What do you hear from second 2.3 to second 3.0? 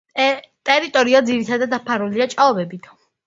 ჭაობებით.